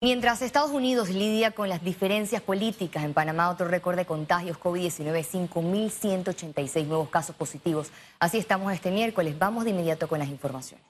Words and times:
Mientras 0.00 0.42
Estados 0.42 0.70
Unidos 0.70 1.08
lidia 1.08 1.50
con 1.50 1.68
las 1.68 1.82
diferencias 1.82 2.40
políticas, 2.40 3.02
en 3.02 3.14
Panamá 3.14 3.50
otro 3.50 3.66
récord 3.66 3.96
de 3.96 4.06
contagios 4.06 4.56
COVID-19, 4.56 5.48
5.186 5.48 6.86
nuevos 6.86 7.08
casos 7.08 7.34
positivos. 7.34 7.90
Así 8.20 8.38
estamos 8.38 8.72
este 8.72 8.92
miércoles. 8.92 9.36
Vamos 9.40 9.64
de 9.64 9.70
inmediato 9.70 10.06
con 10.06 10.20
las 10.20 10.28
informaciones. 10.28 10.86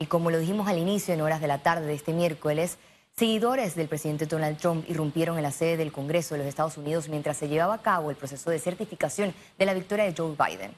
Y 0.00 0.06
como 0.06 0.32
lo 0.32 0.40
dijimos 0.40 0.66
al 0.66 0.78
inicio, 0.78 1.14
en 1.14 1.20
horas 1.20 1.40
de 1.40 1.46
la 1.46 1.62
tarde 1.62 1.86
de 1.86 1.94
este 1.94 2.12
miércoles, 2.12 2.78
seguidores 3.16 3.76
del 3.76 3.86
presidente 3.86 4.26
Donald 4.26 4.58
Trump 4.58 4.90
irrumpieron 4.90 5.36
en 5.36 5.44
la 5.44 5.52
sede 5.52 5.76
del 5.76 5.92
Congreso 5.92 6.34
de 6.34 6.38
los 6.38 6.48
Estados 6.48 6.76
Unidos 6.76 7.08
mientras 7.08 7.36
se 7.36 7.46
llevaba 7.46 7.74
a 7.74 7.82
cabo 7.82 8.10
el 8.10 8.16
proceso 8.16 8.50
de 8.50 8.58
certificación 8.58 9.34
de 9.56 9.66
la 9.66 9.72
victoria 9.72 10.04
de 10.04 10.14
Joe 10.16 10.34
Biden. 10.34 10.72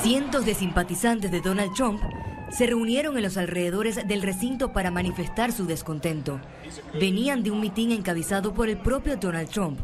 Cientos 0.00 0.46
de 0.46 0.54
simpatizantes 0.54 1.32
de 1.32 1.40
Donald 1.40 1.74
Trump 1.74 2.00
se 2.56 2.66
reunieron 2.66 3.16
en 3.18 3.22
los 3.22 3.36
alrededores 3.36 4.08
del 4.08 4.22
recinto 4.22 4.72
para 4.72 4.90
manifestar 4.90 5.52
su 5.52 5.66
descontento. 5.66 6.40
Venían 6.98 7.42
de 7.42 7.50
un 7.50 7.60
mitin 7.60 7.92
encabezado 7.92 8.54
por 8.54 8.70
el 8.70 8.78
propio 8.78 9.16
Donald 9.16 9.50
Trump. 9.50 9.78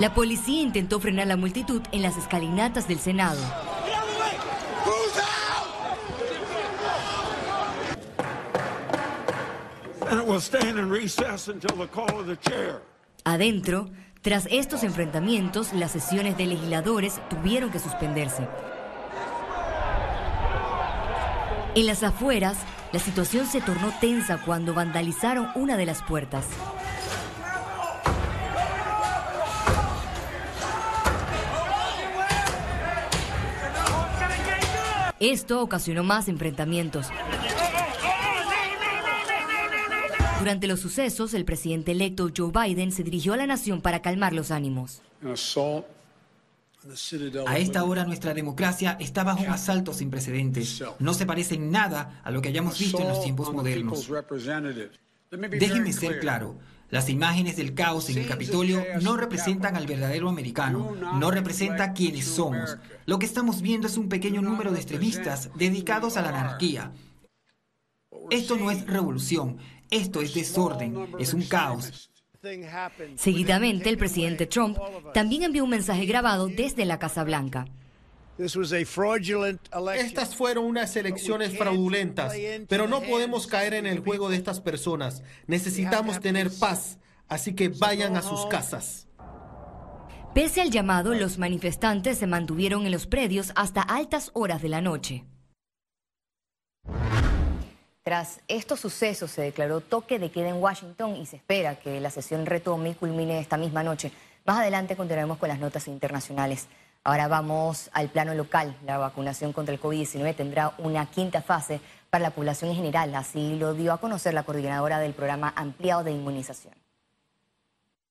La 0.00 0.14
policía 0.14 0.62
intentó 0.62 0.98
frenar 0.98 1.28
la 1.28 1.36
multitud 1.36 1.82
en 1.92 2.02
las 2.02 2.16
escalinatas 2.16 2.88
del 2.88 2.98
Senado. 2.98 3.40
Adentro, 13.24 13.90
tras 14.22 14.46
estos 14.50 14.84
enfrentamientos, 14.84 15.72
las 15.72 15.92
sesiones 15.92 16.36
de 16.36 16.44
legisladores 16.44 17.20
tuvieron 17.30 17.70
que 17.70 17.78
suspenderse. 17.78 18.46
En 21.74 21.86
las 21.86 22.02
afueras, 22.02 22.58
la 22.92 22.98
situación 22.98 23.46
se 23.46 23.62
tornó 23.62 23.94
tensa 23.98 24.42
cuando 24.44 24.74
vandalizaron 24.74 25.48
una 25.54 25.78
de 25.78 25.86
las 25.86 26.02
puertas. 26.02 26.44
Esto 35.18 35.62
ocasionó 35.62 36.02
más 36.02 36.28
enfrentamientos. 36.28 37.08
Durante 40.40 40.66
los 40.66 40.80
sucesos, 40.80 41.34
el 41.34 41.44
presidente 41.44 41.92
electo 41.92 42.30
Joe 42.34 42.50
Biden 42.50 42.92
se 42.92 43.04
dirigió 43.04 43.34
a 43.34 43.36
la 43.36 43.46
nación 43.46 43.82
para 43.82 44.00
calmar 44.00 44.32
los 44.32 44.50
ánimos. 44.50 45.02
A 47.46 47.58
esta 47.58 47.84
hora 47.84 48.06
nuestra 48.06 48.32
democracia 48.32 48.96
está 48.98 49.22
bajo 49.22 49.42
un 49.42 49.50
asalto 49.50 49.92
sin 49.92 50.10
precedentes. 50.10 50.82
No 50.98 51.12
se 51.12 51.26
parece 51.26 51.56
en 51.56 51.70
nada 51.70 52.22
a 52.24 52.30
lo 52.30 52.40
que 52.40 52.48
hayamos 52.48 52.78
visto 52.78 53.02
en 53.02 53.08
los 53.08 53.22
tiempos 53.22 53.52
modernos. 53.52 54.10
Déjenme 55.30 55.92
ser 55.92 56.20
claro. 56.20 56.56
Las 56.88 57.10
imágenes 57.10 57.56
del 57.56 57.74
caos 57.74 58.08
en 58.08 58.16
el 58.16 58.26
Capitolio 58.26 58.82
no 59.02 59.18
representan 59.18 59.76
al 59.76 59.86
verdadero 59.86 60.30
americano, 60.30 60.96
no 61.18 61.30
representa 61.30 61.92
quiénes 61.92 62.24
somos. 62.24 62.78
Lo 63.04 63.18
que 63.18 63.26
estamos 63.26 63.60
viendo 63.60 63.86
es 63.88 63.98
un 63.98 64.08
pequeño 64.08 64.40
número 64.40 64.72
de 64.72 64.78
extremistas 64.78 65.50
dedicados 65.54 66.16
a 66.16 66.22
la 66.22 66.30
anarquía. 66.30 66.92
Esto 68.30 68.56
no 68.56 68.70
es 68.70 68.86
revolución, 68.86 69.58
esto 69.90 70.20
es 70.20 70.34
desorden, 70.34 71.14
es 71.18 71.34
un 71.34 71.42
caos. 71.42 72.10
Seguidamente, 73.16 73.90
el 73.90 73.98
presidente 73.98 74.46
Trump 74.46 74.78
también 75.12 75.42
envió 75.42 75.64
un 75.64 75.70
mensaje 75.70 76.06
grabado 76.06 76.48
desde 76.48 76.84
la 76.84 76.98
Casa 76.98 77.22
Blanca. 77.24 77.66
Estas 78.38 80.34
fueron 80.34 80.64
unas 80.64 80.96
elecciones 80.96 81.58
fraudulentas, 81.58 82.32
pero 82.68 82.88
no 82.88 83.02
podemos 83.02 83.46
caer 83.46 83.74
en 83.74 83.86
el 83.86 84.00
juego 84.00 84.30
de 84.30 84.36
estas 84.36 84.60
personas. 84.60 85.22
Necesitamos 85.46 86.20
tener 86.20 86.50
paz, 86.50 86.98
así 87.28 87.54
que 87.54 87.68
vayan 87.68 88.16
a 88.16 88.22
sus 88.22 88.46
casas. 88.46 89.06
Pese 90.34 90.62
al 90.62 90.70
llamado, 90.70 91.12
los 91.12 91.38
manifestantes 91.38 92.16
se 92.16 92.26
mantuvieron 92.26 92.86
en 92.86 92.92
los 92.92 93.06
predios 93.06 93.52
hasta 93.56 93.82
altas 93.82 94.30
horas 94.32 94.62
de 94.62 94.68
la 94.68 94.80
noche. 94.80 95.26
Tras 98.10 98.40
estos 98.48 98.80
sucesos 98.80 99.30
se 99.30 99.42
declaró 99.42 99.80
toque 99.80 100.18
de 100.18 100.32
queda 100.32 100.48
en 100.48 100.60
Washington 100.60 101.14
y 101.14 101.26
se 101.26 101.36
espera 101.36 101.76
que 101.76 102.00
la 102.00 102.10
sesión 102.10 102.44
retome 102.44 102.88
y 102.88 102.94
culmine 102.94 103.38
esta 103.38 103.56
misma 103.56 103.84
noche. 103.84 104.10
Más 104.44 104.58
adelante 104.58 104.96
continuaremos 104.96 105.38
con 105.38 105.48
las 105.48 105.60
notas 105.60 105.86
internacionales. 105.86 106.66
Ahora 107.04 107.28
vamos 107.28 107.88
al 107.92 108.08
plano 108.08 108.34
local. 108.34 108.76
La 108.84 108.98
vacunación 108.98 109.52
contra 109.52 109.72
el 109.72 109.80
COVID-19 109.80 110.34
tendrá 110.34 110.74
una 110.78 111.06
quinta 111.06 111.40
fase 111.40 111.80
para 112.10 112.22
la 112.22 112.30
población 112.32 112.70
en 112.70 112.76
general. 112.78 113.14
Así 113.14 113.56
lo 113.56 113.74
dio 113.74 113.92
a 113.92 113.98
conocer 113.98 114.34
la 114.34 114.42
coordinadora 114.42 114.98
del 114.98 115.14
programa 115.14 115.52
ampliado 115.54 116.02
de 116.02 116.10
inmunización. 116.10 116.74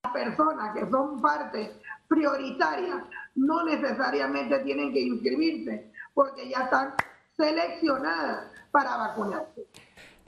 Las 0.06 0.14
personas 0.14 0.76
que 0.76 0.90
son 0.90 1.22
parte 1.22 1.74
prioritaria 2.08 3.06
no 3.36 3.66
necesariamente 3.66 4.60
tienen 4.60 4.94
que 4.94 5.02
inscribirse 5.02 5.92
porque 6.14 6.50
ya 6.50 6.60
están 6.60 6.94
seleccionadas 7.36 8.50
para 8.72 8.98
vacunarse. 8.98 9.68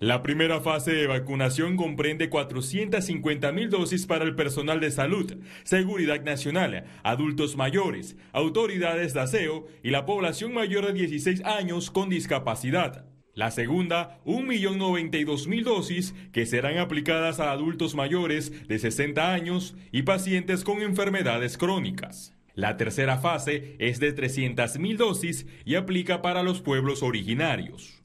La 0.01 0.23
primera 0.23 0.61
fase 0.61 0.93
de 0.93 1.05
vacunación 1.05 1.77
comprende 1.77 2.27
450 2.27 3.51
mil 3.51 3.69
dosis 3.69 4.07
para 4.07 4.25
el 4.25 4.33
personal 4.33 4.79
de 4.79 4.89
salud, 4.89 5.31
seguridad 5.63 6.23
nacional, 6.23 6.85
adultos 7.03 7.55
mayores, 7.55 8.17
autoridades 8.33 9.13
de 9.13 9.19
aseo 9.19 9.67
y 9.83 9.91
la 9.91 10.07
población 10.07 10.55
mayor 10.55 10.87
de 10.87 10.93
16 10.93 11.45
años 11.45 11.91
con 11.91 12.09
discapacidad. 12.09 13.05
La 13.35 13.51
segunda, 13.51 14.19
1.092.000 14.25 15.63
dosis 15.63 16.15
que 16.33 16.47
serán 16.47 16.79
aplicadas 16.79 17.39
a 17.39 17.51
adultos 17.51 17.93
mayores 17.93 18.67
de 18.67 18.79
60 18.79 19.31
años 19.31 19.75
y 19.91 20.01
pacientes 20.01 20.63
con 20.63 20.81
enfermedades 20.81 21.59
crónicas. 21.59 22.33
La 22.55 22.75
tercera 22.75 23.19
fase 23.19 23.75
es 23.77 23.99
de 23.99 24.15
300.000 24.15 24.97
dosis 24.97 25.45
y 25.63 25.75
aplica 25.75 26.23
para 26.23 26.41
los 26.41 26.59
pueblos 26.59 27.03
originarios. 27.03 28.00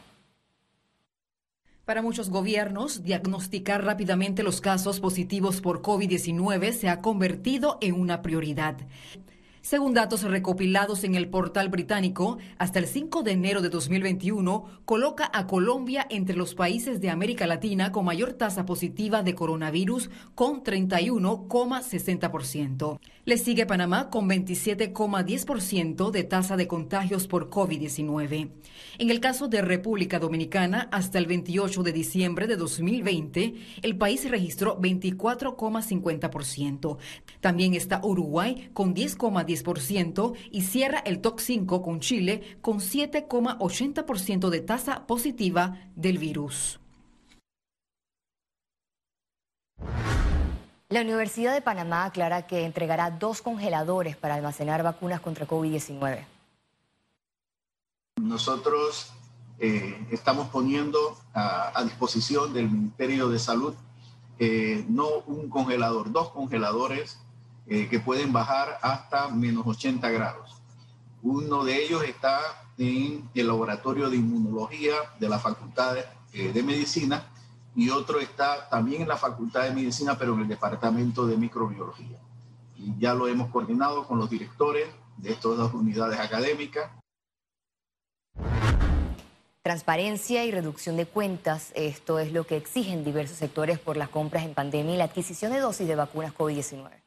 Para 1.84 2.00
muchos 2.00 2.30
gobiernos, 2.30 3.02
diagnosticar 3.02 3.84
rápidamente 3.84 4.42
los 4.42 4.62
casos 4.62 4.98
positivos 4.98 5.60
por 5.60 5.82
COVID-19 5.82 6.72
se 6.72 6.88
ha 6.88 7.02
convertido 7.02 7.76
en 7.82 8.00
una 8.00 8.22
prioridad. 8.22 8.76
Según 9.62 9.94
datos 9.94 10.24
recopilados 10.24 11.04
en 11.04 11.14
el 11.14 11.28
portal 11.28 11.68
británico, 11.68 12.38
hasta 12.58 12.80
el 12.80 12.88
5 12.88 13.22
de 13.22 13.30
enero 13.30 13.62
de 13.62 13.68
2021 13.68 14.80
coloca 14.84 15.30
a 15.32 15.46
Colombia 15.46 16.04
entre 16.10 16.34
los 16.34 16.56
países 16.56 17.00
de 17.00 17.10
América 17.10 17.46
Latina 17.46 17.92
con 17.92 18.04
mayor 18.04 18.32
tasa 18.32 18.66
positiva 18.66 19.22
de 19.22 19.36
coronavirus 19.36 20.10
con 20.34 20.64
31,60%. 20.64 22.98
Le 23.24 23.38
sigue 23.38 23.66
Panamá 23.66 24.10
con 24.10 24.28
27,10% 24.28 26.10
de 26.10 26.24
tasa 26.24 26.56
de 26.56 26.66
contagios 26.66 27.28
por 27.28 27.48
COVID-19. 27.48 28.50
En 28.98 29.10
el 29.10 29.20
caso 29.20 29.46
de 29.46 29.62
República 29.62 30.18
Dominicana, 30.18 30.88
hasta 30.90 31.20
el 31.20 31.26
28 31.26 31.84
de 31.84 31.92
diciembre 31.92 32.48
de 32.48 32.56
2020, 32.56 33.54
el 33.82 33.96
país 33.96 34.28
registró 34.28 34.76
24,50%. 34.80 36.96
También 37.40 37.74
está 37.74 38.00
Uruguay 38.02 38.70
con 38.72 38.92
10,10% 38.92 39.51
y 40.50 40.62
cierra 40.62 40.98
el 41.00 41.20
top 41.20 41.40
5 41.40 41.82
con 41.82 42.00
Chile 42.00 42.58
con 42.60 42.78
7,80% 42.78 44.48
de 44.48 44.60
tasa 44.60 45.06
positiva 45.06 45.78
del 45.94 46.18
virus. 46.18 46.80
La 50.88 51.00
Universidad 51.00 51.54
de 51.54 51.62
Panamá 51.62 52.04
aclara 52.04 52.46
que 52.46 52.66
entregará 52.66 53.10
dos 53.10 53.40
congeladores 53.40 54.14
para 54.14 54.34
almacenar 54.34 54.82
vacunas 54.82 55.20
contra 55.20 55.48
COVID-19. 55.48 56.26
Nosotros 58.20 59.10
eh, 59.58 60.06
estamos 60.10 60.48
poniendo 60.48 61.16
a, 61.32 61.82
disposición 61.84 62.52
del 62.52 62.70
Ministerio 62.70 63.30
de 63.30 63.38
Salud 63.38 63.74
eh, 64.38 64.84
no 64.88 65.08
un 65.26 65.48
congelador, 65.48 66.12
dos 66.12 66.28
congeladores 66.30 67.18
eh, 67.66 67.88
que 67.88 68.00
pueden 68.00 68.32
bajar 68.32 68.78
hasta 68.82 69.28
menos 69.28 69.66
80 69.66 70.10
grados. 70.10 70.62
Uno 71.22 71.64
de 71.64 71.84
ellos 71.84 72.02
está 72.02 72.40
en 72.78 73.28
el 73.34 73.46
laboratorio 73.46 74.10
de 74.10 74.16
inmunología 74.16 74.94
de 75.20 75.28
la 75.28 75.38
Facultad 75.38 75.94
de, 75.94 76.04
eh, 76.32 76.52
de 76.52 76.62
Medicina 76.62 77.24
y 77.74 77.90
otro 77.90 78.18
está 78.18 78.68
también 78.68 79.02
en 79.02 79.08
la 79.08 79.16
Facultad 79.16 79.62
de 79.64 79.70
Medicina, 79.72 80.18
pero 80.18 80.34
en 80.34 80.40
el 80.40 80.48
Departamento 80.48 81.26
de 81.26 81.36
Microbiología. 81.36 82.18
Ya 82.98 83.14
lo 83.14 83.28
hemos 83.28 83.50
coordinado 83.50 84.06
con 84.06 84.18
los 84.18 84.28
directores 84.28 84.88
de 85.16 85.32
estas 85.32 85.56
dos 85.56 85.72
unidades 85.72 86.18
académicas. 86.18 86.90
Transparencia 89.62 90.44
y 90.44 90.50
reducción 90.50 90.96
de 90.96 91.06
cuentas, 91.06 91.70
esto 91.76 92.18
es 92.18 92.32
lo 92.32 92.44
que 92.44 92.56
exigen 92.56 93.04
diversos 93.04 93.38
sectores 93.38 93.78
por 93.78 93.96
las 93.96 94.08
compras 94.08 94.44
en 94.44 94.54
pandemia 94.54 94.94
y 94.94 94.98
la 94.98 95.04
adquisición 95.04 95.52
de 95.52 95.60
dosis 95.60 95.86
de 95.86 95.94
vacunas 95.94 96.34
COVID-19. 96.34 97.01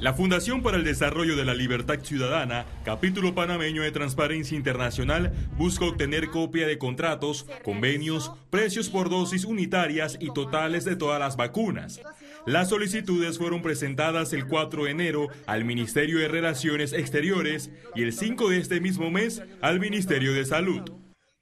La 0.00 0.14
Fundación 0.14 0.62
para 0.62 0.76
el 0.76 0.84
Desarrollo 0.84 1.34
de 1.34 1.44
la 1.44 1.54
Libertad 1.54 1.98
Ciudadana, 2.00 2.66
capítulo 2.84 3.34
panameño 3.34 3.82
de 3.82 3.90
Transparencia 3.90 4.56
Internacional, 4.56 5.32
busca 5.56 5.86
obtener 5.86 6.30
copia 6.30 6.68
de 6.68 6.78
contratos, 6.78 7.46
convenios, 7.64 8.30
precios 8.48 8.90
por 8.90 9.10
dosis 9.10 9.44
unitarias 9.44 10.16
y 10.20 10.32
totales 10.32 10.84
de 10.84 10.94
todas 10.94 11.18
las 11.18 11.36
vacunas. 11.36 12.00
Las 12.46 12.68
solicitudes 12.68 13.38
fueron 13.38 13.60
presentadas 13.60 14.32
el 14.32 14.46
4 14.46 14.84
de 14.84 14.90
enero 14.92 15.26
al 15.46 15.64
Ministerio 15.64 16.20
de 16.20 16.28
Relaciones 16.28 16.92
Exteriores 16.92 17.72
y 17.96 18.04
el 18.04 18.12
5 18.12 18.50
de 18.50 18.58
este 18.58 18.80
mismo 18.80 19.10
mes 19.10 19.42
al 19.60 19.80
Ministerio 19.80 20.32
de 20.32 20.44
Salud. 20.44 20.82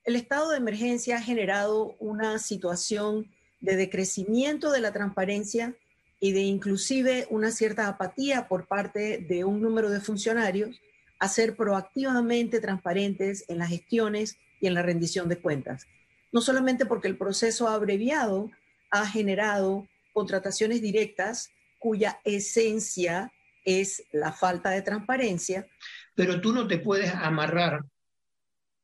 El 0.05 0.17
estado 0.17 0.52
de 0.52 0.56
emergencia 0.56 1.19
ha 1.19 1.20
generado 1.20 1.94
una 1.99 2.38
situación 2.38 3.31
de 3.61 3.76
decrecimiento 3.76 4.73
de 4.73 4.81
la 4.81 4.93
transparencia 4.93 5.76
y 6.21 6.33
de 6.33 6.41
inclusive 6.41 7.27
una 7.31 7.51
cierta 7.51 7.89
apatía 7.89 8.49
por 8.49 8.67
parte 8.67 9.19
de 9.19 9.45
un 9.45 9.61
número 9.61 9.91
de 9.91 10.01
funcionarios 10.01 10.81
a 11.19 11.29
ser 11.29 11.57
proactivamente 11.57 12.61
transparentes 12.61 13.45
en 13.49 13.59
las 13.59 13.69
gestiones 13.69 14.39
y 14.61 14.67
en 14.67 14.75
la 14.75 14.83
rendición 14.83 15.29
de 15.29 15.39
cuentas. 15.39 15.87
No 16.33 16.41
solamente 16.41 16.87
porque 16.87 17.09
el 17.09 17.17
proceso 17.17 17.69
abreviado 17.69 18.51
ha 18.91 19.07
generado 19.07 19.87
contrataciones 20.13 20.81
directas 20.81 21.51
cuya 21.79 22.21
esencia 22.25 23.33
es 23.65 24.05
la 24.12 24.33
falta 24.33 24.71
de 24.71 24.83
transparencia. 24.83 25.67
Pero 26.15 26.41
tú 26.41 26.53
no 26.53 26.67
te 26.67 26.79
puedes 26.79 27.12
amarrar 27.12 27.85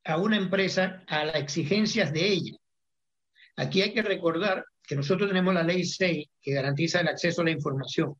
a 0.04 0.16
una 0.18 0.36
empresa 0.36 1.04
a 1.06 1.24
las 1.24 1.36
exigencias 1.36 2.12
de 2.12 2.28
ella. 2.28 2.56
Aquí 3.56 3.82
hay 3.82 3.94
que 3.94 4.02
recordar 4.02 4.64
que 4.92 4.96
nosotros 4.96 5.30
tenemos 5.30 5.54
la 5.54 5.62
ley 5.62 5.86
6 5.86 6.28
que 6.42 6.52
garantiza 6.52 7.00
el 7.00 7.08
acceso 7.08 7.40
a 7.40 7.46
la 7.46 7.50
información. 7.50 8.14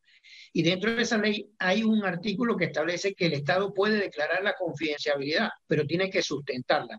Y 0.55 0.63
dentro 0.63 0.95
de 0.95 1.03
esa 1.03 1.19
ley 1.19 1.51
hay 1.59 1.83
un 1.83 2.03
artículo 2.03 2.57
que 2.57 2.65
establece 2.65 3.13
que 3.13 3.27
el 3.27 3.35
Estado 3.35 3.75
puede 3.75 3.99
declarar 3.99 4.43
la 4.43 4.55
confidencialidad, 4.59 5.51
pero 5.67 5.87
tiene 5.87 6.09
que 6.09 6.23
sustentarla. 6.23 6.99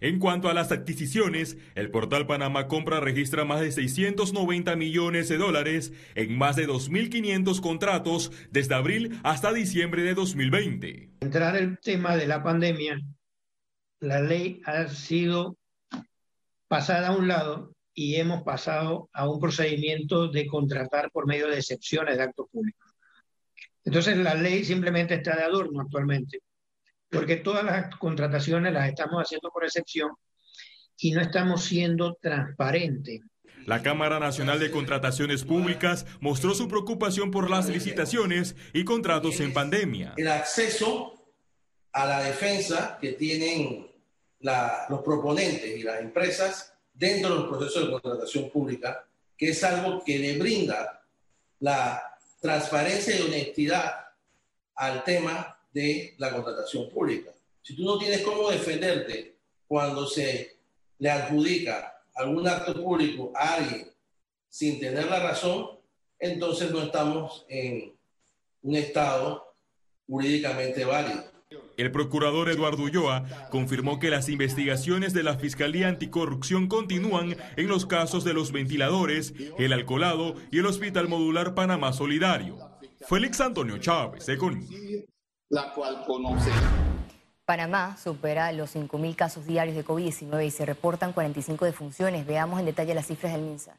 En 0.00 0.20
cuanto 0.20 0.48
a 0.48 0.54
las 0.54 0.70
adquisiciones, 0.70 1.56
el 1.74 1.90
portal 1.90 2.28
Panamá 2.28 2.68
Compra 2.68 3.00
registra 3.00 3.44
más 3.44 3.60
de 3.60 3.72
690 3.72 4.76
millones 4.76 5.28
de 5.28 5.36
dólares 5.36 5.92
en 6.14 6.38
más 6.38 6.54
de 6.54 6.68
2.500 6.68 7.60
contratos 7.60 8.30
desde 8.52 8.76
abril 8.76 9.18
hasta 9.24 9.52
diciembre 9.52 10.02
de 10.02 10.14
2020. 10.14 11.10
Entrar 11.22 11.56
el 11.56 11.80
tema 11.80 12.16
de 12.16 12.28
la 12.28 12.44
pandemia, 12.44 13.00
la 13.98 14.20
ley 14.20 14.60
ha 14.64 14.86
sido 14.86 15.56
pasada 16.68 17.08
a 17.08 17.16
un 17.16 17.26
lado 17.26 17.72
y 18.00 18.14
hemos 18.14 18.44
pasado 18.44 19.10
a 19.12 19.28
un 19.28 19.40
procedimiento 19.40 20.28
de 20.28 20.46
contratar 20.46 21.10
por 21.10 21.26
medio 21.26 21.48
de 21.48 21.56
excepciones 21.56 22.16
de 22.16 22.22
actos 22.22 22.46
públicos. 22.48 22.94
Entonces 23.84 24.16
la 24.18 24.34
ley 24.34 24.64
simplemente 24.64 25.14
está 25.14 25.34
de 25.34 25.42
adorno 25.42 25.80
actualmente, 25.80 26.38
porque 27.10 27.38
todas 27.38 27.64
las 27.64 27.92
contrataciones 27.96 28.72
las 28.72 28.88
estamos 28.88 29.20
haciendo 29.20 29.50
por 29.50 29.64
excepción 29.64 30.12
y 30.96 31.10
no 31.10 31.20
estamos 31.20 31.64
siendo 31.64 32.16
transparentes. 32.22 33.22
La 33.66 33.82
Cámara 33.82 34.20
Nacional 34.20 34.60
de 34.60 34.70
Contrataciones 34.70 35.42
Públicas 35.42 36.06
mostró 36.20 36.54
su 36.54 36.68
preocupación 36.68 37.32
por 37.32 37.50
las 37.50 37.68
licitaciones 37.68 38.54
y 38.74 38.84
contratos 38.84 39.40
en 39.40 39.52
pandemia. 39.52 40.14
El 40.16 40.28
acceso 40.28 41.32
a 41.90 42.06
la 42.06 42.22
defensa 42.22 42.96
que 43.00 43.14
tienen 43.14 43.90
los 44.38 45.00
proponentes 45.02 45.76
y 45.76 45.82
las 45.82 46.00
empresas 46.00 46.77
dentro 46.98 47.36
del 47.36 47.48
proceso 47.48 47.80
de 47.80 47.92
contratación 47.92 48.50
pública, 48.50 49.06
que 49.36 49.50
es 49.50 49.62
algo 49.62 50.02
que 50.04 50.18
le 50.18 50.36
brinda 50.36 51.04
la 51.60 52.18
transparencia 52.40 53.16
y 53.16 53.22
honestidad 53.22 54.06
al 54.74 55.04
tema 55.04 55.58
de 55.72 56.14
la 56.18 56.32
contratación 56.32 56.90
pública. 56.90 57.30
Si 57.62 57.76
tú 57.76 57.84
no 57.84 57.98
tienes 57.98 58.22
cómo 58.22 58.50
defenderte 58.50 59.36
cuando 59.66 60.06
se 60.06 60.56
le 60.98 61.10
adjudica 61.10 62.02
algún 62.14 62.48
acto 62.48 62.74
público 62.74 63.32
a 63.34 63.54
alguien 63.54 63.92
sin 64.48 64.80
tener 64.80 65.06
la 65.06 65.20
razón, 65.20 65.78
entonces 66.18 66.70
no 66.72 66.82
estamos 66.82 67.46
en 67.48 67.92
un 68.62 68.74
estado 68.74 69.54
jurídicamente 70.08 70.84
válido. 70.84 71.37
El 71.78 71.92
procurador 71.92 72.50
Eduardo 72.50 72.82
Ulloa 72.82 73.24
confirmó 73.50 74.00
que 74.00 74.10
las 74.10 74.28
investigaciones 74.28 75.14
de 75.14 75.22
la 75.22 75.38
Fiscalía 75.38 75.86
Anticorrupción 75.86 76.66
continúan 76.66 77.36
en 77.56 77.68
los 77.68 77.86
casos 77.86 78.24
de 78.24 78.34
los 78.34 78.50
ventiladores, 78.50 79.32
el 79.58 79.72
alcoholado 79.72 80.34
y 80.50 80.58
el 80.58 80.66
Hospital 80.66 81.06
Modular 81.06 81.54
Panamá 81.54 81.92
Solidario. 81.92 82.58
Félix 83.08 83.40
Antonio 83.40 83.78
Chávez, 83.78 84.28
Econ. 84.28 84.66
La 85.50 85.72
cual 85.72 86.04
Panamá 87.44 87.96
supera 87.96 88.50
los 88.50 88.74
5.000 88.74 89.14
casos 89.14 89.46
diarios 89.46 89.76
de 89.76 89.84
COVID-19 89.84 90.46
y 90.46 90.50
se 90.50 90.66
reportan 90.66 91.12
45 91.12 91.64
defunciones. 91.64 92.26
Veamos 92.26 92.58
en 92.58 92.66
detalle 92.66 92.92
las 92.92 93.06
cifras 93.06 93.32
del 93.32 93.42
MINSA. 93.42 93.76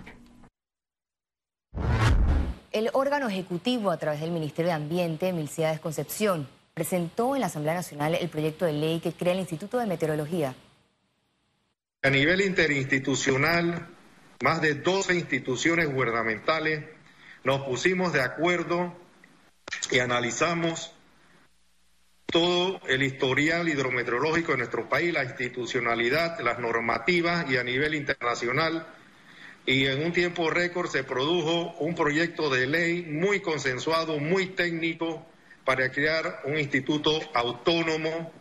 El 2.70 2.90
órgano 2.92 3.28
ejecutivo, 3.28 3.90
a 3.90 3.96
través 3.96 4.20
del 4.20 4.30
Ministerio 4.30 4.68
de 4.68 4.74
Ambiente, 4.74 5.32
Milciades 5.32 5.80
Concepción, 5.80 6.46
presentó 6.76 7.34
en 7.34 7.40
la 7.40 7.46
Asamblea 7.46 7.72
Nacional 7.72 8.14
el 8.16 8.28
proyecto 8.28 8.66
de 8.66 8.74
ley 8.74 9.00
que 9.00 9.14
crea 9.14 9.32
el 9.32 9.38
Instituto 9.38 9.78
de 9.78 9.86
Meteorología. 9.86 10.54
A 12.02 12.10
nivel 12.10 12.42
interinstitucional, 12.42 13.88
más 14.42 14.60
de 14.60 14.74
12 14.74 15.14
instituciones 15.14 15.90
gubernamentales 15.90 16.84
nos 17.44 17.62
pusimos 17.62 18.12
de 18.12 18.20
acuerdo 18.20 18.94
y 19.90 20.00
analizamos 20.00 20.92
todo 22.26 22.78
el 22.88 23.02
historial 23.02 23.70
hidrometeorológico 23.70 24.52
de 24.52 24.58
nuestro 24.58 24.86
país, 24.86 25.14
la 25.14 25.24
institucionalidad, 25.24 26.38
las 26.40 26.58
normativas 26.58 27.50
y 27.50 27.56
a 27.56 27.64
nivel 27.64 27.94
internacional. 27.94 28.86
Y 29.64 29.86
en 29.86 30.04
un 30.04 30.12
tiempo 30.12 30.50
récord 30.50 30.90
se 30.90 31.04
produjo 31.04 31.72
un 31.78 31.94
proyecto 31.94 32.50
de 32.50 32.66
ley 32.66 33.02
muy 33.02 33.40
consensuado, 33.40 34.18
muy 34.18 34.48
técnico, 34.48 35.26
para 35.66 35.90
crear 35.90 36.42
un 36.44 36.56
instituto 36.58 37.20
autónomo 37.34 38.32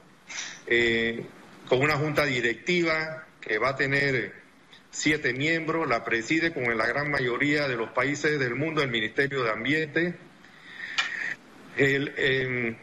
eh, 0.68 1.26
con 1.68 1.82
una 1.82 1.98
junta 1.98 2.24
directiva 2.24 3.26
que 3.42 3.58
va 3.58 3.70
a 3.70 3.76
tener 3.76 4.34
siete 4.92 5.34
miembros, 5.34 5.90
la 5.90 6.06
preside 6.06 6.54
como 6.54 6.72
en 6.72 6.78
la 6.78 6.86
gran 6.86 7.10
mayoría 7.10 7.68
de 7.68 7.76
los 7.76 7.90
países 7.90 8.40
del 8.40 8.56
mundo 8.56 8.84
el 8.84 8.92
Ministerio 8.92 9.44
de 9.44 9.52
Ambiente. 9.52 10.16
Em, 11.78 12.78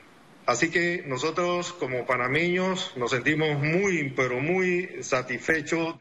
así 0.45 0.71
que 0.71 1.05
nosotros 1.07 1.73
como 1.73 2.05
panameños 2.05 2.97
nos 2.97 3.13
sentimos 3.13 3.59
muy, 3.61 4.11
pero 4.11 4.41
muy 4.41 5.03
satisfechos. 5.03 5.95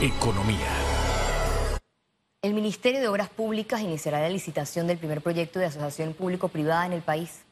Economía. 0.00 0.85
El 2.46 2.54
Ministerio 2.54 3.00
de 3.00 3.08
Obras 3.08 3.28
Públicas 3.28 3.80
iniciará 3.80 4.20
la 4.20 4.28
licitación 4.28 4.86
del 4.86 4.98
primer 4.98 5.20
proyecto 5.20 5.58
de 5.58 5.64
asociación 5.64 6.14
público-privada 6.14 6.86
en 6.86 6.92
el 6.92 7.02
país. 7.02 7.44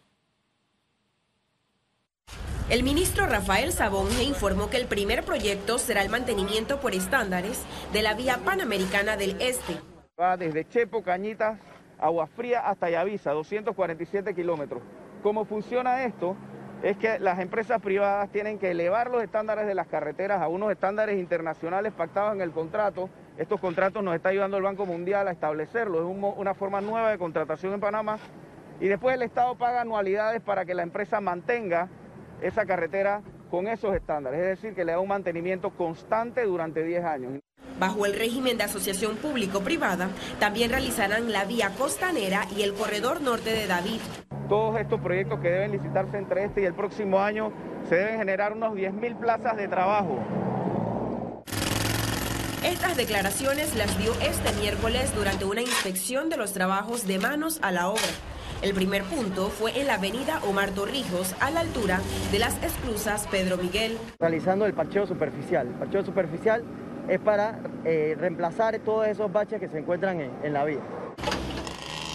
El 2.71 2.85
ministro 2.85 3.27
Rafael 3.27 3.73
Sabonge 3.73 4.23
informó 4.23 4.71
que 4.71 4.77
el 4.77 4.87
primer 4.87 5.25
proyecto 5.25 5.79
será 5.79 6.01
el 6.01 6.11
mantenimiento 6.11 6.79
por 6.79 6.95
estándares 6.95 7.65
de 7.93 8.03
la 8.03 8.15
vía 8.15 8.39
panamericana 8.45 9.17
del 9.17 9.37
Este. 9.41 9.81
Va 10.17 10.37
desde 10.37 10.65
Chepo, 10.69 11.03
Cañitas, 11.03 11.59
Agua 11.99 12.29
Fría 12.29 12.61
hasta 12.61 12.89
Yavisa, 12.89 13.33
247 13.33 14.33
kilómetros. 14.33 14.81
¿Cómo 15.25 15.45
funciona 15.45 16.05
esto? 16.05 16.37
Es 16.85 16.97
que 16.99 17.19
las 17.19 17.41
empresas 17.41 17.83
privadas 17.83 18.31
tienen 18.31 18.61
que 18.61 18.71
elevar 18.71 19.11
los 19.11 19.25
estándares 19.25 19.67
de 19.67 19.75
las 19.75 19.89
carreteras 19.89 20.41
a 20.41 20.47
unos 20.47 20.71
estándares 20.71 21.19
internacionales 21.19 21.93
pactados 21.93 22.33
en 22.35 22.43
el 22.43 22.53
contrato 22.53 23.11
estos 23.37 23.61
contratos 23.61 24.03
nos 24.05 24.15
está 24.15 24.29
ayudando 24.29 24.57
el 24.57 24.63
Banco 24.63 24.87
Mundial 24.87 25.27
a 25.27 25.33
establecerlo. 25.33 25.99
Es 25.99 26.37
una 26.37 26.55
forma 26.55 26.81
nueva 26.81 27.11
de 27.11 27.19
contratación 27.19 27.75
en 27.75 27.81
Panamá. 27.81 28.19
Y 28.81 28.87
después 28.87 29.15
el 29.17 29.23
Estado 29.23 29.57
paga 29.57 29.81
anualidades 29.81 30.41
para 30.41 30.65
que 30.65 30.75
la 30.75 30.83
empresa 30.83 31.21
mantenga 31.21 31.89
esa 32.41 32.65
carretera 32.65 33.23
con 33.51 33.67
esos 33.67 33.95
estándares. 33.95 34.41
Es 34.41 34.47
decir, 34.47 34.75
que 34.75 34.85
le 34.85 34.93
da 34.93 35.01
un 35.01 35.09
mantenimiento 35.09 35.71
constante 35.71 36.45
durante 36.45 36.85
10 36.85 37.05
años. 37.05 37.41
Bajo 37.79 38.07
el 38.07 38.15
régimen 38.15 38.57
de 38.57 38.65
asociación 38.65 39.17
público-privada, 39.17 40.11
también 40.39 40.71
realizarán 40.71 41.33
la 41.33 41.45
vía 41.45 41.71
costanera 41.77 42.47
y 42.57 42.63
el 42.63 42.75
corredor 42.75 43.21
norte 43.21 43.51
de 43.51 43.67
David. 43.67 44.01
Todos 44.49 44.79
estos 44.81 45.01
proyectos 45.01 45.41
que 45.41 45.51
deben 45.51 45.73
licitarse 45.73 46.19
entre 46.19 46.45
este 46.45 46.63
y 46.63 46.67
el 46.67 46.75
próximo 46.75 47.21
año 47.21 47.53
se 47.89 47.97
deben 47.97 48.19
generar 48.19 48.53
unos 48.53 48.75
10.000 48.75 49.19
plazas 49.19 49.57
de 49.57 49.67
trabajo 49.67 50.21
estas 52.65 52.97
declaraciones 52.97 53.77
las 53.77 53.97
dio 53.99 54.13
este 54.15 54.53
miércoles 54.59 55.15
durante 55.15 55.45
una 55.45 55.61
inspección 55.61 56.31
de 56.31 56.39
los 56.39 56.53
trabajos 56.53 57.07
de 57.07 57.19
manos 57.19 57.59
a 57.63 57.71
la 57.71 57.89
obra. 57.89 58.03
El 58.63 58.73
primer 58.73 59.03
punto 59.03 59.49
fue 59.49 59.79
en 59.79 59.87
la 59.87 59.95
avenida 59.95 60.41
Omar 60.49 60.71
Torrijos, 60.71 61.35
a 61.41 61.51
la 61.51 61.61
altura 61.61 62.01
de 62.33 62.39
las 62.39 62.61
esclusas 62.63 63.29
Pedro 63.31 63.59
Miguel. 63.59 63.99
Realizando 64.19 64.65
el 64.65 64.73
parcheo 64.73 65.07
superficial. 65.07 65.67
El 65.67 65.75
parcheo 65.75 66.05
superficial 66.05 66.65
es 67.07 67.21
para 67.21 67.59
eh, 67.85 68.17
reemplazar 68.19 68.79
todos 68.79 69.07
esos 69.09 69.31
baches 69.31 69.61
que 69.61 69.69
se 69.69 69.79
encuentran 69.79 70.21
en 70.21 70.53
la 70.53 70.65
vía. 70.65 70.81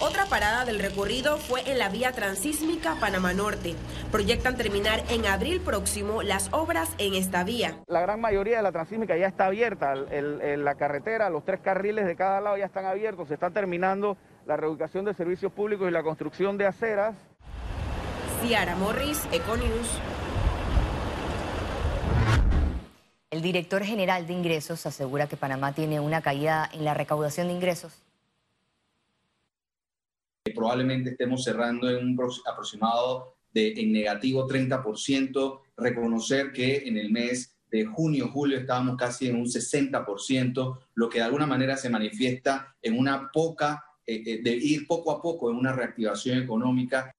Otra 0.02 0.24
parada 0.24 0.64
del 0.64 0.78
recorrido 0.78 1.36
fue 1.36 1.60
en 1.70 1.78
la 1.78 1.90
vía 1.90 2.12
transísmica 2.12 2.96
Panamá 2.98 3.34
Norte. 3.34 3.74
Proyectan 4.10 4.56
terminar 4.56 5.02
en 5.10 5.26
abril 5.26 5.60
próximo 5.60 6.22
las 6.22 6.50
obras 6.54 6.88
en 6.96 7.12
esta 7.12 7.44
vía. 7.44 7.76
La 7.86 8.00
gran 8.00 8.18
mayoría 8.18 8.56
de 8.56 8.62
la 8.62 8.72
transísmica 8.72 9.14
ya 9.18 9.26
está 9.26 9.44
abierta. 9.44 9.94
la 9.94 10.74
carretera, 10.76 11.28
los 11.28 11.44
tres 11.44 11.60
carriles 11.60 12.06
de 12.06 12.16
cada 12.16 12.40
lado 12.40 12.56
ya 12.56 12.64
están 12.64 12.86
abiertos. 12.86 13.28
Se 13.28 13.34
está 13.34 13.50
terminando 13.50 14.16
la 14.46 14.56
reubicación 14.56 15.04
de 15.04 15.12
servicios 15.12 15.52
públicos 15.52 15.86
y 15.86 15.92
la 15.92 16.02
construcción 16.02 16.56
de 16.56 16.66
aceras. 16.66 17.14
Ciara 18.40 18.76
Morris, 18.76 19.28
Econius. 19.32 20.00
El 23.30 23.42
director 23.42 23.82
general 23.82 24.26
de 24.26 24.32
ingresos 24.32 24.86
asegura 24.86 25.26
que 25.26 25.36
Panamá 25.36 25.72
tiene 25.72 26.00
una 26.00 26.22
caída 26.22 26.70
en 26.72 26.86
la 26.86 26.94
recaudación 26.94 27.48
de 27.48 27.52
ingresos 27.52 28.00
probablemente 30.54 31.10
estemos 31.10 31.44
cerrando 31.44 31.88
en 31.90 32.04
un 32.04 32.18
aproximado 32.46 33.34
de 33.52 33.72
en 33.80 33.92
negativo 33.92 34.46
30%, 34.48 35.60
reconocer 35.76 36.52
que 36.52 36.88
en 36.88 36.96
el 36.96 37.10
mes 37.10 37.56
de 37.70 37.84
junio, 37.84 38.28
julio 38.28 38.58
estábamos 38.58 38.96
casi 38.96 39.28
en 39.28 39.36
un 39.36 39.46
60%, 39.46 40.78
lo 40.94 41.08
que 41.08 41.18
de 41.18 41.24
alguna 41.24 41.46
manera 41.46 41.76
se 41.76 41.88
manifiesta 41.88 42.74
en 42.82 42.98
una 42.98 43.30
poca, 43.30 43.84
eh, 44.06 44.22
eh, 44.26 44.40
de 44.42 44.50
ir 44.52 44.86
poco 44.86 45.12
a 45.12 45.22
poco 45.22 45.50
en 45.50 45.56
una 45.56 45.72
reactivación 45.72 46.38
económica. 46.38 47.14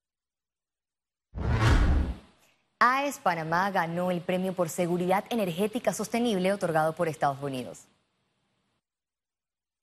AES 2.80 3.20
Panamá 3.20 3.70
ganó 3.72 4.10
el 4.10 4.22
premio 4.22 4.54
por 4.54 4.68
seguridad 4.68 5.24
energética 5.30 5.94
sostenible 5.94 6.52
otorgado 6.52 6.94
por 6.94 7.08
Estados 7.08 7.42
Unidos. 7.42 7.91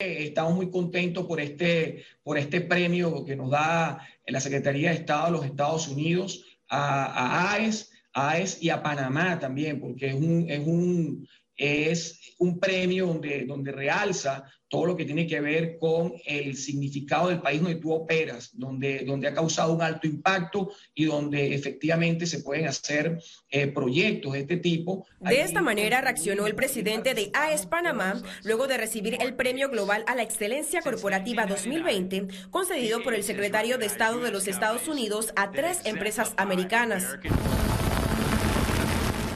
Estamos 0.01 0.55
muy 0.55 0.71
contentos 0.71 1.27
por 1.27 1.41
este, 1.41 2.05
por 2.23 2.39
este 2.39 2.61
premio 2.61 3.25
que 3.25 3.35
nos 3.35 3.51
da 3.51 4.07
la 4.29 4.39
Secretaría 4.39 4.91
de 4.91 4.99
Estado 4.99 5.27
de 5.27 5.33
los 5.33 5.45
Estados 5.45 5.89
Unidos 5.89 6.45
a, 6.69 7.53
AES, 7.55 7.91
AES 8.13 8.63
y 8.63 8.71
a 8.71 8.81
Panamá 8.81 9.41
también, 9.41 9.81
porque 9.81 10.11
es 10.11 10.15
un, 10.15 10.49
es 10.49 10.61
un, 10.61 11.29
es 11.59 12.19
un 12.39 12.59
premio 12.59 13.07
donde, 13.07 13.45
donde 13.45 13.73
realza 13.73 14.45
todo 14.69 14.87
lo 14.87 14.97
que 14.97 15.05
tiene 15.05 15.27
que 15.27 15.41
ver 15.41 15.79
con 15.79 16.13
el 16.27 16.57
significado 16.57 17.29
del 17.29 17.41
país 17.41 17.61
donde 17.61 17.81
tú 17.81 17.93
operas, 17.93 18.51
donde, 18.53 19.01
donde 19.01 19.29
ha 19.29 19.35
causado 19.35 19.73
un 19.73 19.83
alto 19.83 20.07
impacto 20.07 20.71
y 20.95 21.07
donde 21.07 21.55
efectivamente 21.55 22.27
se 22.27 22.41
pueden 22.41 22.67
hacer 22.67 23.19
eh, 23.51 23.67
proyectos 23.69 24.35
de 24.35 24.41
este 24.41 24.59
tipo. 24.59 25.07
De 25.21 25.41
esta 25.41 25.63
manera 25.63 26.01
reaccionó 26.01 26.47
el 26.47 26.55
presidente 26.55 27.15
de 27.15 27.31
AES 27.33 27.67
Panamá 27.67 28.23
luego 28.45 28.67
de 28.67 28.77
recibir 28.77 29.17
el 29.21 29.35
Premio 29.35 29.71
Global 29.71 30.05
a 30.07 30.15
la 30.15 30.23
Excelencia 30.23 30.83
Corporativa 30.83 31.47
2020, 31.47 32.29
concedido 32.51 33.03
por 33.03 33.15
el 33.15 33.25
secretario 33.25 33.79
de 33.79 33.87
Estado 33.87 34.21
de 34.21 34.31
los 34.31 34.47
Estados 34.47 34.87
Unidos 34.87 35.33
a 35.35 35.51
tres 35.51 35.81
empresas 35.85 36.35
americanas. 36.37 37.19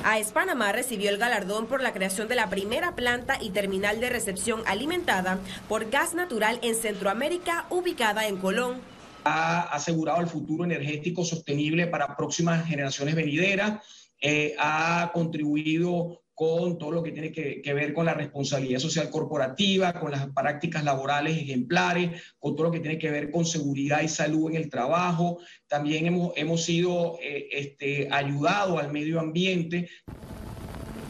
AES 0.04 0.32
Panamá 0.32 0.72
recibió 0.72 1.10
el 1.10 1.18
galardón 1.18 1.66
por 1.66 1.80
la 1.80 1.92
creación 1.92 2.28
de 2.28 2.34
la 2.34 2.50
primera 2.50 2.94
planta 2.94 3.38
y 3.40 3.50
terminal 3.50 4.00
de 4.00 4.10
recepción 4.10 4.62
alimentada 4.66 5.38
por 5.68 5.90
gas 5.90 6.14
natural 6.14 6.58
en 6.62 6.74
Centroamérica, 6.74 7.66
ubicada 7.70 8.26
en 8.26 8.36
Colón. 8.38 8.80
Ha 9.24 9.62
asegurado 9.62 10.20
el 10.20 10.26
futuro 10.26 10.64
energético 10.64 11.24
sostenible 11.24 11.86
para 11.86 12.16
próximas 12.16 12.66
generaciones 12.66 13.14
venideras. 13.14 13.84
Eh, 14.20 14.54
ha 14.58 15.10
contribuido 15.14 16.21
con 16.34 16.78
todo 16.78 16.90
lo 16.90 17.02
que 17.02 17.12
tiene 17.12 17.30
que, 17.30 17.74
ver 17.74 17.92
con 17.92 18.06
la 18.06 18.14
responsabilidad 18.14 18.78
social 18.78 19.10
corporativa, 19.10 19.92
con 19.92 20.10
las 20.10 20.28
prácticas 20.28 20.84
laborales 20.84 21.38
ejemplares, 21.38 22.22
con 22.38 22.56
todo 22.56 22.66
lo 22.66 22.72
que 22.72 22.80
tiene 22.80 22.98
que 22.98 23.10
ver 23.10 23.30
con 23.30 23.44
seguridad 23.44 24.02
y 24.02 24.08
salud 24.08 24.50
en 24.50 24.56
el 24.56 24.70
trabajo. 24.70 25.38
También 25.68 26.06
hemos, 26.06 26.32
hemos 26.36 26.64
sido 26.64 27.18
eh, 27.22 27.48
este, 27.52 28.08
ayudado 28.10 28.78
al 28.78 28.92
medio 28.92 29.20
ambiente. 29.20 29.88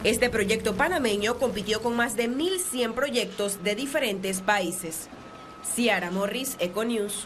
Este 0.03 0.29
proyecto 0.29 0.75
panameño 0.75 1.39
compitió 1.39 1.81
con 1.81 1.95
más 1.95 2.17
de 2.17 2.29
1.100 2.29 2.93
proyectos 2.93 3.63
de 3.63 3.75
diferentes 3.75 4.41
países. 4.41 5.07
Ciara 5.63 6.11
Morris, 6.11 6.57
Econews. 6.59 7.25